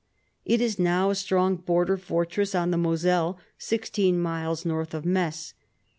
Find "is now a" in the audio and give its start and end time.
0.61-1.15